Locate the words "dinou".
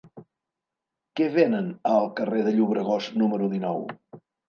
3.57-3.89